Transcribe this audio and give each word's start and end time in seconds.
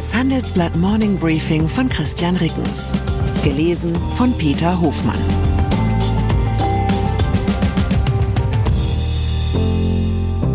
Das 0.00 0.14
Handelsblatt 0.14 0.74
Morning 0.76 1.18
Briefing 1.18 1.68
von 1.68 1.86
Christian 1.86 2.34
Rickens. 2.36 2.90
Gelesen 3.44 3.94
von 4.14 4.32
Peter 4.38 4.80
Hofmann. 4.80 5.20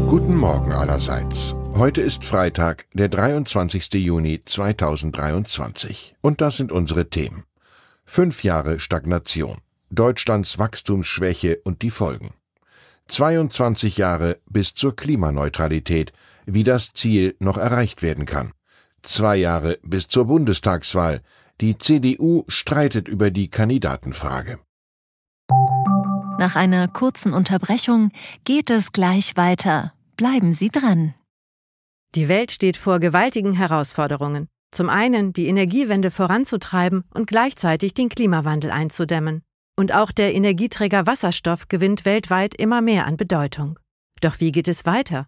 Guten 0.08 0.36
Morgen 0.36 0.72
allerseits. 0.72 1.54
Heute 1.76 2.02
ist 2.02 2.26
Freitag, 2.26 2.88
der 2.96 3.08
23. 3.08 3.94
Juni 3.94 4.42
2023. 4.44 6.16
Und 6.22 6.42
das 6.42 6.58
sind 6.58 6.72
unsere 6.72 7.12
Themen. 7.12 7.44
Fünf 8.04 8.44
Jahre 8.44 8.80
Stagnation. 8.80 9.58
Deutschlands 9.92 10.58
Wachstumsschwäche 10.58 11.60
und 11.64 11.84
die 11.84 11.92
Folgen. 11.92 12.32
22 13.10 13.98
Jahre 13.98 14.40
bis 14.48 14.74
zur 14.74 14.96
Klimaneutralität, 14.96 16.14
wie 16.48 16.64
das 16.64 16.94
Ziel 16.94 17.36
noch 17.38 17.58
erreicht 17.58 18.02
werden 18.02 18.26
kann. 18.26 18.52
Zwei 19.06 19.38
Jahre 19.38 19.78
bis 19.84 20.08
zur 20.08 20.26
Bundestagswahl. 20.26 21.22
Die 21.62 21.78
CDU 21.78 22.44
streitet 22.48 23.08
über 23.08 23.32
die 23.32 23.50
Kandidatenfrage. 23.50 24.60
Nach 26.38 26.56
einer 26.56 26.88
kurzen 26.88 27.34
Unterbrechung 27.34 28.12
geht 28.44 28.70
es 28.70 28.92
gleich 28.92 29.38
weiter. 29.38 29.94
Bleiben 30.18 30.52
Sie 30.54 30.70
dran. 30.70 31.14
Die 32.16 32.28
Welt 32.28 32.52
steht 32.52 32.78
vor 32.78 33.00
gewaltigen 33.00 33.54
Herausforderungen. 33.54 34.48
Zum 34.72 34.90
einen 34.90 35.32
die 35.32 35.48
Energiewende 35.48 36.12
voranzutreiben 36.12 37.04
und 37.14 37.28
gleichzeitig 37.28 37.94
den 37.94 38.10
Klimawandel 38.10 38.72
einzudämmen. 38.72 39.44
Und 39.78 39.94
auch 39.94 40.12
der 40.12 40.34
Energieträger 40.34 41.06
Wasserstoff 41.06 41.68
gewinnt 41.68 42.06
weltweit 42.06 42.56
immer 42.56 42.82
mehr 42.82 43.06
an 43.06 43.18
Bedeutung. 43.18 43.80
Doch 44.20 44.40
wie 44.40 44.52
geht 44.52 44.68
es 44.68 44.86
weiter? 44.86 45.28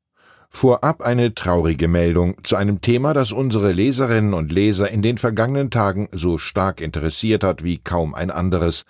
Vorab 0.53 1.01
eine 1.01 1.33
traurige 1.33 1.87
Meldung 1.87 2.35
zu 2.43 2.57
einem 2.57 2.81
Thema, 2.81 3.13
das 3.13 3.31
unsere 3.31 3.71
Leserinnen 3.71 4.33
und 4.33 4.51
Leser 4.51 4.91
in 4.91 5.01
den 5.01 5.17
vergangenen 5.17 5.71
Tagen 5.71 6.09
so 6.11 6.37
stark 6.37 6.81
interessiert 6.81 7.43
hat 7.43 7.63
wie 7.63 7.79
kaum 7.79 8.13
ein 8.13 8.29
anderes. 8.29 8.83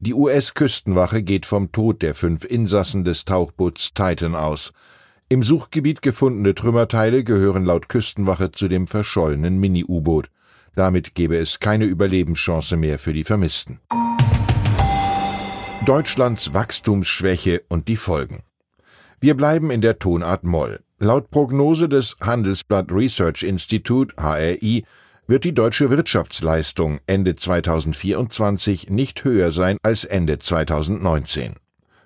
Die 0.00 0.12
US-Küstenwache 0.12 1.22
geht 1.22 1.46
vom 1.46 1.70
Tod 1.70 2.02
der 2.02 2.16
fünf 2.16 2.44
Insassen 2.44 3.04
des 3.04 3.24
Tauchboots 3.24 3.94
Titan 3.94 4.34
aus. 4.34 4.72
Im 5.28 5.42
Suchgebiet 5.42 6.02
gefundene 6.02 6.54
Trümmerteile 6.54 7.22
gehören 7.22 7.64
laut 7.64 7.88
Küstenwache 7.88 8.50
zu 8.50 8.66
dem 8.68 8.86
verschollenen 8.88 9.58
Mini-U-Boot. 9.58 10.30
Damit 10.74 11.14
gäbe 11.14 11.38
es 11.38 11.60
keine 11.60 11.84
Überlebenschance 11.84 12.76
mehr 12.76 12.98
für 12.98 13.12
die 13.12 13.24
Vermissten. 13.24 13.78
Deutschlands 15.86 16.52
Wachstumsschwäche 16.52 17.62
und 17.68 17.86
die 17.86 17.96
Folgen. 17.96 18.42
Wir 19.20 19.34
bleiben 19.34 19.70
in 19.70 19.80
der 19.80 19.98
Tonart 20.00 20.44
Moll. 20.44 20.83
Laut 21.00 21.28
Prognose 21.30 21.88
des 21.88 22.14
Handelsblatt 22.20 22.92
Research 22.92 23.42
Institute 23.42 24.14
HRI 24.16 24.84
wird 25.26 25.42
die 25.42 25.52
deutsche 25.52 25.90
Wirtschaftsleistung 25.90 27.00
Ende 27.06 27.34
2024 27.34 28.90
nicht 28.90 29.24
höher 29.24 29.50
sein 29.50 29.76
als 29.82 30.04
Ende 30.04 30.38
2019. 30.38 31.56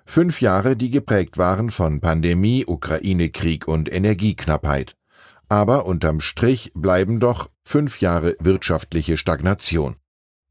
Fünf 0.05 0.41
Jahre, 0.41 0.75
die 0.75 0.89
geprägt 0.89 1.37
waren 1.37 1.69
von 1.69 2.01
Pandemie, 2.01 2.65
Ukraine-Krieg 2.65 3.67
und 3.67 3.93
Energieknappheit. 3.93 4.95
Aber 5.49 5.85
unterm 5.85 6.19
Strich 6.19 6.71
bleiben 6.73 7.19
doch 7.19 7.51
fünf 7.63 8.01
Jahre 8.01 8.35
wirtschaftliche 8.39 9.17
Stagnation. 9.17 9.97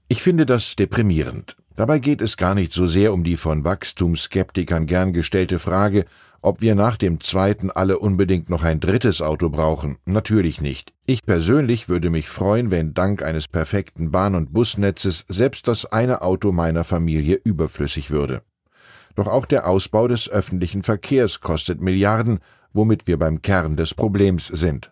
Ich 0.06 0.22
finde 0.22 0.47
das 0.47 0.77
deprimierend. 0.77 1.56
Dabei 1.78 2.00
geht 2.00 2.22
es 2.22 2.37
gar 2.37 2.56
nicht 2.56 2.72
so 2.72 2.89
sehr 2.89 3.12
um 3.12 3.22
die 3.22 3.37
von 3.37 3.62
Wachstumsskeptikern 3.62 4.87
gern 4.87 5.12
gestellte 5.12 5.61
Frage, 5.61 6.06
ob 6.43 6.61
wir 6.61 6.75
nach 6.75 6.97
dem 6.97 7.21
zweiten 7.21 7.71
alle 7.71 8.00
unbedingt 8.00 8.50
noch 8.50 8.65
ein 8.65 8.81
drittes 8.81 9.22
Auto 9.22 9.49
brauchen, 9.49 9.97
natürlich 10.05 10.61
nicht. 10.61 10.93
Ich 11.06 11.22
persönlich 11.22 11.89
würde 11.89 12.11
mich 12.11 12.28
freuen, 12.28 12.72
wenn 12.72 12.94
dank 12.94 13.22
eines 13.22 13.47
perfekten 13.47 14.11
Bahn- 14.11 14.34
und 14.34 14.53
Busnetzes 14.53 15.25
selbst 15.28 15.69
das 15.69 15.87
eine 15.87 16.22
Auto 16.22 16.50
meiner 16.50 16.83
Familie 16.83 17.41
überflüssig 17.44 18.10
würde. 18.10 18.43
Doch 19.15 19.28
auch 19.28 19.47
der 19.47 19.69
Ausbau 19.69 20.09
des 20.09 20.28
öffentlichen 20.28 20.83
Verkehrs 20.83 21.41
kostet 21.41 21.81
Milliarden, 21.81 22.41
womit 22.72 23.06
wir 23.06 23.21
beim 23.21 23.41
Kern 23.41 23.77
des 23.77 23.95
Problems 23.95 24.49
sind. 24.49 24.91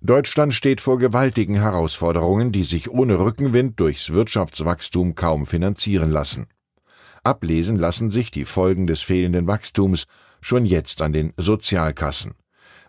Deutschland 0.00 0.54
steht 0.54 0.80
vor 0.80 0.98
gewaltigen 0.98 1.56
Herausforderungen, 1.56 2.52
die 2.52 2.62
sich 2.62 2.88
ohne 2.88 3.18
Rückenwind 3.18 3.80
durchs 3.80 4.10
Wirtschaftswachstum 4.10 5.16
kaum 5.16 5.44
finanzieren 5.44 6.10
lassen. 6.10 6.46
Ablesen 7.24 7.76
lassen 7.76 8.12
sich 8.12 8.30
die 8.30 8.44
Folgen 8.44 8.86
des 8.86 9.02
fehlenden 9.02 9.48
Wachstums 9.48 10.06
schon 10.40 10.66
jetzt 10.66 11.02
an 11.02 11.12
den 11.12 11.32
Sozialkassen. 11.36 12.34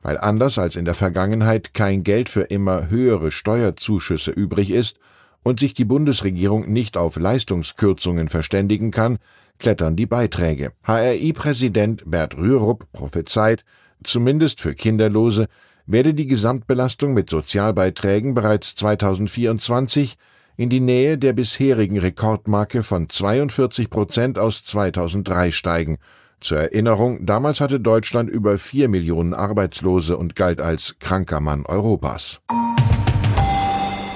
Weil 0.04 0.20
anders 0.20 0.60
als 0.60 0.76
in 0.76 0.86
der 0.86 0.94
Vergangenheit 0.94 1.74
kein 1.74 2.04
Geld 2.04 2.30
für 2.30 2.44
immer 2.44 2.90
höhere 2.90 3.32
Steuerzuschüsse 3.32 4.30
übrig 4.32 4.70
ist 4.70 5.00
und 5.44 5.60
sich 5.60 5.74
die 5.74 5.86
Bundesregierung 5.86 6.72
nicht 6.72 6.96
auf 6.96 7.18
Leistungskürzungen 7.18 8.30
verständigen 8.30 8.92
kann, 8.92 9.18
klettern 9.58 9.96
die 9.96 10.06
Beiträge. 10.06 10.74
HRI-Präsident 10.84 12.04
Bert 12.06 12.38
Rürup 12.38 12.86
prophezeit, 12.94 13.66
zumindest 14.04 14.62
für 14.62 14.76
Kinderlose, 14.76 15.48
werde 15.90 16.14
die 16.14 16.28
Gesamtbelastung 16.28 17.14
mit 17.14 17.30
Sozialbeiträgen 17.30 18.36
bereits 18.36 18.76
2024 18.76 20.18
in 20.56 20.70
die 20.70 20.80
Nähe 20.80 21.18
der 21.18 21.34
bisherigen 21.34 21.98
Rekordmarke 21.98 22.84
von 22.84 23.10
42 23.10 23.90
Prozent 23.90 24.38
aus 24.38 24.64
2003 24.64 25.52
steigen 25.52 25.98
zur 26.40 26.60
Erinnerung, 26.60 27.26
damals 27.26 27.60
hatte 27.60 27.80
Deutschland 27.80 28.30
über 28.30 28.58
vier 28.58 28.88
Millionen 28.88 29.34
Arbeitslose 29.34 30.18
und 30.18 30.36
galt 30.36 30.62
als 30.62 30.98
kranker 31.00 31.42
Mann 31.42 31.66
Europas. 31.66 32.40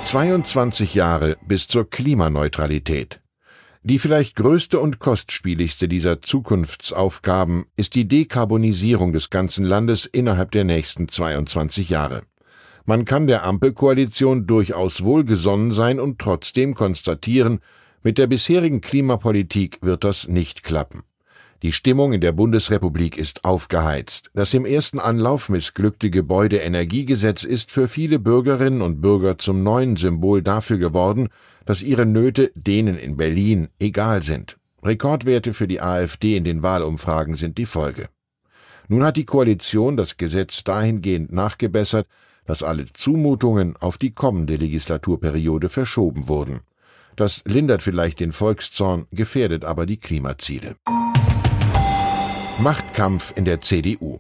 22 0.05 0.93
Jahre 0.93 1.37
bis 1.45 1.67
zur 1.67 1.89
Klimaneutralität. 1.89 3.22
Die 3.85 3.99
vielleicht 3.99 4.37
größte 4.37 4.79
und 4.79 4.99
kostspieligste 4.99 5.89
dieser 5.89 6.21
Zukunftsaufgaben 6.21 7.65
ist 7.75 7.95
die 7.95 8.07
Dekarbonisierung 8.07 9.11
des 9.11 9.29
ganzen 9.29 9.65
Landes 9.65 10.05
innerhalb 10.05 10.51
der 10.51 10.63
nächsten 10.63 11.09
22 11.09 11.89
Jahre. 11.89 12.21
Man 12.85 13.03
kann 13.03 13.27
der 13.27 13.45
Ampelkoalition 13.45 14.47
durchaus 14.47 15.03
wohlgesonnen 15.03 15.73
sein 15.73 15.99
und 15.99 16.17
trotzdem 16.17 16.75
konstatieren, 16.75 17.59
mit 18.03 18.17
der 18.17 18.27
bisherigen 18.27 18.79
Klimapolitik 18.79 19.79
wird 19.81 20.05
das 20.05 20.29
nicht 20.29 20.63
klappen. 20.63 21.03
Die 21.63 21.71
Stimmung 21.71 22.11
in 22.11 22.19
der 22.19 22.33
Bundesrepublik 22.33 23.17
ist 23.17 23.45
aufgeheizt. 23.45 24.29
Das 24.33 24.53
im 24.53 24.65
ersten 24.65 24.99
Anlauf 24.99 25.47
missglückte 25.47 26.09
Gebäudeenergiegesetz 26.09 27.45
ist 27.45 27.71
für 27.71 27.87
viele 27.87 28.19
Bürgerinnen 28.19 28.81
und 28.81 28.99
Bürger 28.99 29.37
zum 29.37 29.63
neuen 29.63 29.95
Symbol 29.95 30.41
dafür 30.41 30.77
geworden, 30.77 31.29
dass 31.65 31.81
ihre 31.81 32.05
Nöte 32.05 32.51
denen 32.53 32.97
in 32.97 33.15
Berlin 33.15 33.69
egal 33.79 34.23
sind. 34.23 34.57
Rekordwerte 34.83 35.53
für 35.53 35.69
die 35.69 35.79
AfD 35.79 36.35
in 36.35 36.43
den 36.43 36.63
Wahlumfragen 36.63 37.37
sind 37.37 37.57
die 37.57 37.65
Folge. 37.65 38.09
Nun 38.89 39.05
hat 39.05 39.15
die 39.15 39.23
Koalition 39.23 39.95
das 39.95 40.17
Gesetz 40.17 40.65
dahingehend 40.65 41.31
nachgebessert, 41.31 42.07
dass 42.45 42.61
alle 42.61 42.91
Zumutungen 42.91 43.77
auf 43.77 43.97
die 43.97 44.11
kommende 44.11 44.57
Legislaturperiode 44.57 45.69
verschoben 45.69 46.27
wurden. 46.27 46.59
Das 47.15 47.41
lindert 47.45 47.81
vielleicht 47.81 48.19
den 48.19 48.33
Volkszorn, 48.33 49.05
gefährdet 49.11 49.63
aber 49.63 49.85
die 49.85 49.97
Klimaziele. 49.97 50.75
Machtkampf 52.63 53.33
in 53.35 53.43
der 53.43 53.59
CDU. 53.59 54.19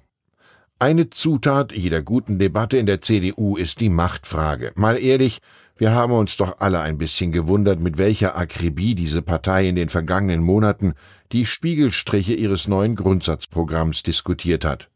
Eine 0.77 1.09
Zutat 1.09 1.71
jeder 1.71 2.01
guten 2.01 2.39
Debatte 2.39 2.75
in 2.75 2.85
der 2.85 2.99
CDU 2.99 3.55
ist 3.55 3.79
die 3.79 3.87
Machtfrage. 3.87 4.73
Mal 4.75 5.01
ehrlich, 5.01 5.39
wir 5.77 5.93
haben 5.93 6.11
uns 6.11 6.35
doch 6.35 6.59
alle 6.59 6.81
ein 6.81 6.97
bisschen 6.97 7.31
gewundert, 7.31 7.79
mit 7.79 7.97
welcher 7.97 8.35
Akribie 8.35 8.95
diese 8.95 9.21
Partei 9.21 9.69
in 9.69 9.77
den 9.77 9.87
vergangenen 9.87 10.43
Monaten 10.43 10.93
die 11.31 11.45
Spiegelstriche 11.45 12.33
ihres 12.33 12.67
neuen 12.67 12.95
Grundsatzprogramms 12.95 14.03
diskutiert 14.03 14.65
hat. 14.65 14.89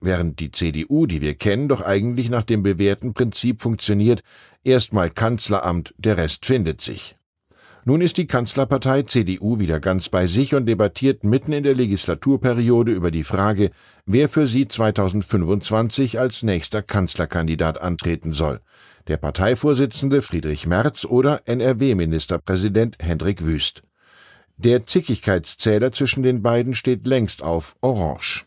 Während 0.00 0.40
die 0.40 0.50
CDU, 0.50 1.04
die 1.04 1.20
wir 1.20 1.34
kennen, 1.34 1.68
doch 1.68 1.82
eigentlich 1.82 2.30
nach 2.30 2.44
dem 2.44 2.62
bewährten 2.62 3.12
Prinzip 3.12 3.60
funktioniert, 3.60 4.22
erstmal 4.64 5.10
Kanzleramt, 5.10 5.94
der 5.98 6.16
Rest 6.16 6.46
findet 6.46 6.80
sich. 6.80 7.17
Nun 7.84 8.00
ist 8.00 8.16
die 8.18 8.26
Kanzlerpartei 8.26 9.02
CDU 9.02 9.58
wieder 9.58 9.80
ganz 9.80 10.08
bei 10.08 10.26
sich 10.26 10.54
und 10.54 10.66
debattiert 10.66 11.24
mitten 11.24 11.52
in 11.52 11.62
der 11.62 11.74
Legislaturperiode 11.74 12.92
über 12.92 13.10
die 13.10 13.24
Frage, 13.24 13.70
wer 14.04 14.28
für 14.28 14.46
sie 14.46 14.68
2025 14.68 16.18
als 16.18 16.42
nächster 16.42 16.82
Kanzlerkandidat 16.82 17.80
antreten 17.80 18.32
soll. 18.32 18.60
Der 19.06 19.16
Parteivorsitzende 19.16 20.20
Friedrich 20.20 20.66
Merz 20.66 21.04
oder 21.04 21.40
NRW-Ministerpräsident 21.46 22.96
Hendrik 23.00 23.44
Wüst. 23.44 23.82
Der 24.58 24.84
Zickigkeitszähler 24.84 25.92
zwischen 25.92 26.22
den 26.22 26.42
beiden 26.42 26.74
steht 26.74 27.06
längst 27.06 27.42
auf 27.42 27.76
Orange. 27.80 28.44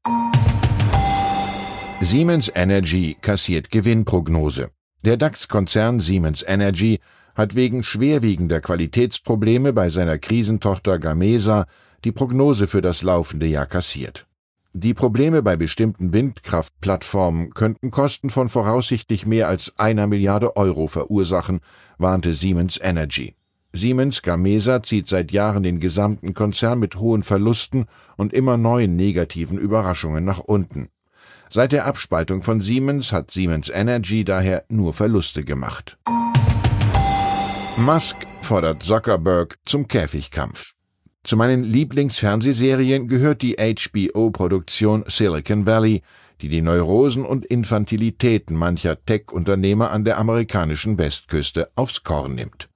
Siemens 2.02 2.52
Energy 2.54 3.16
kassiert 3.22 3.72
Gewinnprognose. 3.72 4.72
Der 5.04 5.18
DAX-Konzern 5.18 6.00
Siemens 6.00 6.44
Energy 6.46 7.00
hat 7.36 7.56
wegen 7.56 7.84
schwerwiegender 7.84 8.62
Qualitätsprobleme 8.62 9.74
bei 9.74 9.90
seiner 9.90 10.18
Krisentochter 10.18 11.00
Gamesa 11.00 11.66
die 12.04 12.12
Prognose 12.12 12.68
für 12.68 12.82
das 12.82 13.04
laufende 13.04 13.46
Jahr 13.46 13.66
kassiert. 13.68 14.28
Die 14.74 14.94
Probleme 14.94 15.44
bei 15.44 15.58
bestimmten 15.58 16.14
Windkraftplattformen 16.14 17.54
könnten 17.54 17.92
Kosten 17.92 18.30
von 18.30 18.48
voraussichtlich 18.48 19.26
mehr 19.26 19.50
als 19.50 19.74
einer 19.78 20.08
Milliarde 20.08 20.56
Euro 20.56 20.88
verursachen, 20.88 21.60
warnte 21.98 22.34
Siemens 22.34 22.80
Energy. 22.82 23.36
Siemens 23.74 24.22
Gamesa 24.22 24.82
zieht 24.82 25.08
seit 25.08 25.32
Jahren 25.32 25.64
den 25.64 25.80
gesamten 25.80 26.34
Konzern 26.34 26.80
mit 26.80 26.96
hohen 26.96 27.24
Verlusten 27.24 27.86
und 28.16 28.34
immer 28.34 28.58
neuen 28.58 28.96
negativen 28.96 29.58
Überraschungen 29.58 30.24
nach 30.24 30.40
unten. 30.40 30.88
Seit 31.50 31.74
der 31.74 31.86
Abspaltung 31.86 32.42
von 32.42 32.62
Siemens 32.62 33.12
hat 33.12 33.30
Siemens 33.32 33.70
Energy 33.70 34.24
daher 34.24 34.64
nur 34.70 34.94
Verluste 34.94 35.44
gemacht. 35.44 35.98
Musk 37.78 38.18
fordert 38.42 38.84
Zuckerberg 38.84 39.58
zum 39.66 39.88
Käfigkampf. 39.88 40.74
Zu 41.24 41.38
meinen 41.38 41.64
Lieblingsfernsehserien 41.64 43.08
gehört 43.08 43.42
die 43.42 43.56
HBO-Produktion 43.56 45.06
Silicon 45.08 45.66
Valley, 45.66 46.02
die 46.42 46.50
die 46.50 46.62
Neurosen 46.62 47.26
und 47.26 47.46
Infantilitäten 47.46 48.58
mancher 48.58 49.04
Tech-Unternehmer 49.06 49.92
an 49.92 50.04
der 50.04 50.18
amerikanischen 50.18 50.98
Westküste 50.98 51.72
aufs 51.76 52.04
Korn 52.04 52.36
nimmt. 52.36 52.70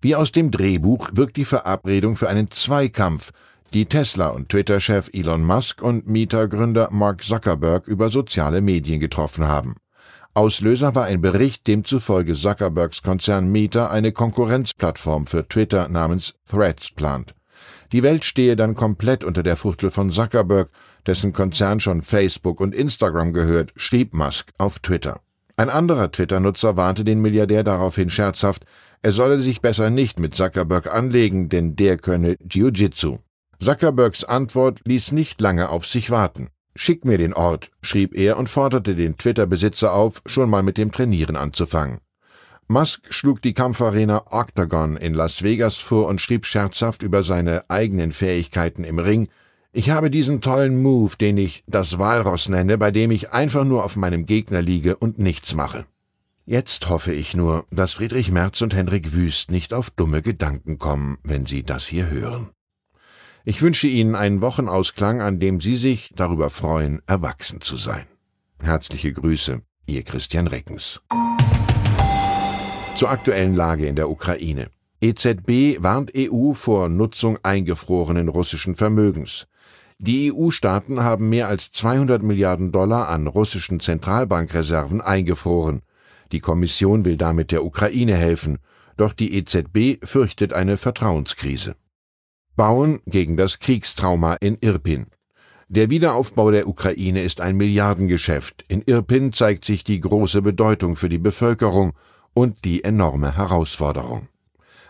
Wie 0.00 0.16
aus 0.16 0.32
dem 0.32 0.50
Drehbuch 0.50 1.10
wirkt 1.12 1.36
die 1.36 1.44
Verabredung 1.44 2.16
für 2.16 2.28
einen 2.28 2.50
Zweikampf, 2.50 3.30
die 3.72 3.86
Tesla 3.86 4.28
und 4.28 4.48
Twitter-Chef 4.48 5.10
Elon 5.12 5.44
Musk 5.44 5.80
und 5.80 6.08
Meta-Gründer 6.08 6.88
Mark 6.90 7.22
Zuckerberg 7.22 7.86
über 7.86 8.10
soziale 8.10 8.62
Medien 8.62 8.98
getroffen 8.98 9.46
haben. 9.46 9.76
Auslöser 10.32 10.94
war 10.94 11.06
ein 11.06 11.20
Bericht, 11.20 11.66
demzufolge 11.66 12.34
Zuckerbergs 12.34 13.02
Konzern 13.02 13.50
Meta 13.50 13.88
eine 13.88 14.12
Konkurrenzplattform 14.12 15.26
für 15.26 15.48
Twitter 15.48 15.88
namens 15.88 16.34
Threads 16.48 16.92
plant. 16.92 17.34
Die 17.92 18.04
Welt 18.04 18.24
stehe 18.24 18.54
dann 18.54 18.76
komplett 18.76 19.24
unter 19.24 19.42
der 19.42 19.56
Fuchtel 19.56 19.90
von 19.90 20.10
Zuckerberg, 20.10 20.70
dessen 21.06 21.32
Konzern 21.32 21.80
schon 21.80 22.02
Facebook 22.02 22.60
und 22.60 22.74
Instagram 22.74 23.32
gehört, 23.32 23.72
schrieb 23.74 24.14
Musk 24.14 24.50
auf 24.58 24.78
Twitter. 24.78 25.20
Ein 25.56 25.68
anderer 25.68 26.12
Twitter-Nutzer 26.12 26.76
warnte 26.76 27.04
den 27.04 27.20
Milliardär 27.20 27.64
daraufhin 27.64 28.08
scherzhaft, 28.08 28.64
er 29.02 29.12
solle 29.12 29.40
sich 29.40 29.60
besser 29.60 29.90
nicht 29.90 30.20
mit 30.20 30.34
Zuckerberg 30.34 30.94
anlegen, 30.94 31.48
denn 31.48 31.74
der 31.74 31.98
könne 31.98 32.36
Jiu-Jitsu. 32.48 33.18
Zuckerbergs 33.60 34.24
Antwort 34.24 34.80
ließ 34.84 35.12
nicht 35.12 35.40
lange 35.40 35.70
auf 35.70 35.86
sich 35.86 36.10
warten. 36.10 36.50
Schick 36.76 37.04
mir 37.04 37.18
den 37.18 37.34
Ort, 37.34 37.70
schrieb 37.82 38.14
er 38.14 38.38
und 38.38 38.48
forderte 38.48 38.94
den 38.94 39.16
Twitter-Besitzer 39.16 39.92
auf, 39.92 40.22
schon 40.26 40.48
mal 40.48 40.62
mit 40.62 40.78
dem 40.78 40.92
Trainieren 40.92 41.36
anzufangen. 41.36 42.00
Musk 42.68 43.12
schlug 43.12 43.42
die 43.42 43.54
Kampfarena 43.54 44.26
Octagon 44.30 44.96
in 44.96 45.12
Las 45.14 45.42
Vegas 45.42 45.78
vor 45.78 46.06
und 46.06 46.20
schrieb 46.20 46.46
scherzhaft 46.46 47.02
über 47.02 47.24
seine 47.24 47.68
eigenen 47.68 48.12
Fähigkeiten 48.12 48.84
im 48.84 48.98
Ring, 48.98 49.28
ich 49.72 49.90
habe 49.90 50.10
diesen 50.10 50.40
tollen 50.40 50.82
Move, 50.82 51.16
den 51.16 51.36
ich 51.36 51.62
das 51.68 51.98
Walross 51.98 52.48
nenne, 52.48 52.76
bei 52.76 52.90
dem 52.90 53.12
ich 53.12 53.30
einfach 53.30 53.64
nur 53.64 53.84
auf 53.84 53.94
meinem 53.94 54.26
Gegner 54.26 54.62
liege 54.62 54.96
und 54.96 55.20
nichts 55.20 55.54
mache. 55.54 55.86
Jetzt 56.44 56.88
hoffe 56.88 57.12
ich 57.12 57.34
nur, 57.34 57.66
dass 57.70 57.92
Friedrich 57.92 58.32
Merz 58.32 58.60
und 58.62 58.74
Henrik 58.74 59.12
Wüst 59.12 59.52
nicht 59.52 59.72
auf 59.72 59.90
dumme 59.90 60.22
Gedanken 60.22 60.78
kommen, 60.78 61.18
wenn 61.22 61.46
sie 61.46 61.62
das 61.62 61.86
hier 61.86 62.10
hören. 62.10 62.50
Ich 63.44 63.62
wünsche 63.62 63.86
Ihnen 63.86 64.14
einen 64.14 64.42
Wochenausklang, 64.42 65.22
an 65.22 65.40
dem 65.40 65.60
Sie 65.62 65.76
sich 65.76 66.12
darüber 66.14 66.50
freuen, 66.50 67.00
erwachsen 67.06 67.62
zu 67.62 67.76
sein. 67.76 68.04
Herzliche 68.62 69.14
Grüße, 69.14 69.62
Ihr 69.86 70.02
Christian 70.02 70.46
Reckens. 70.46 71.00
Zur 72.96 73.08
aktuellen 73.08 73.54
Lage 73.54 73.86
in 73.86 73.96
der 73.96 74.10
Ukraine. 74.10 74.68
EZB 75.00 75.82
warnt 75.82 76.12
EU 76.14 76.52
vor 76.52 76.90
Nutzung 76.90 77.38
eingefrorenen 77.42 78.28
russischen 78.28 78.76
Vermögens. 78.76 79.46
Die 79.98 80.30
EU-Staaten 80.30 81.02
haben 81.02 81.30
mehr 81.30 81.48
als 81.48 81.70
200 81.72 82.22
Milliarden 82.22 82.72
Dollar 82.72 83.08
an 83.08 83.26
russischen 83.26 83.80
Zentralbankreserven 83.80 85.00
eingefroren. 85.00 85.80
Die 86.32 86.40
Kommission 86.40 87.06
will 87.06 87.16
damit 87.16 87.52
der 87.52 87.64
Ukraine 87.64 88.16
helfen, 88.16 88.58
doch 88.98 89.14
die 89.14 89.34
EZB 89.34 90.04
fürchtet 90.04 90.52
eine 90.52 90.76
Vertrauenskrise. 90.76 91.74
Bauen 92.56 93.00
gegen 93.06 93.36
das 93.36 93.58
Kriegstrauma 93.58 94.34
in 94.34 94.58
Irpin. 94.60 95.06
Der 95.68 95.88
Wiederaufbau 95.88 96.50
der 96.50 96.66
Ukraine 96.66 97.22
ist 97.22 97.40
ein 97.40 97.56
Milliardengeschäft. 97.56 98.64
In 98.68 98.82
Irpin 98.82 99.32
zeigt 99.32 99.64
sich 99.64 99.84
die 99.84 100.00
große 100.00 100.42
Bedeutung 100.42 100.96
für 100.96 101.08
die 101.08 101.18
Bevölkerung 101.18 101.92
und 102.34 102.64
die 102.64 102.84
enorme 102.84 103.36
Herausforderung. 103.36 104.28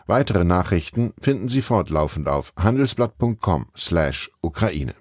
Weitere 0.07 0.45
Nachrichten 0.45 1.12
finden 1.21 1.49
Sie 1.49 1.62
fortlaufend 1.62 2.29
auf 2.29 2.53
handelsblatt.com/Ukraine. 2.59 4.95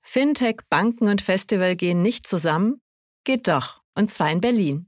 Fintech, 0.00 0.56
Banken 0.70 1.08
und 1.08 1.20
Festival 1.20 1.76
gehen 1.76 2.02
nicht 2.02 2.26
zusammen? 2.26 2.80
Geht 3.24 3.46
doch, 3.46 3.82
und 3.94 4.10
zwar 4.10 4.32
in 4.32 4.40
Berlin. 4.40 4.87